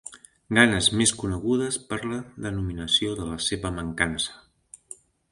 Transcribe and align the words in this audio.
Ganes 0.57 0.87
més 1.01 1.11
conegudes 1.17 1.75
per 1.91 1.99
la 2.13 2.17
denominació 2.45 3.13
de 3.19 3.27
la 3.27 3.35
seva 3.49 3.73
mancança. 3.77 4.35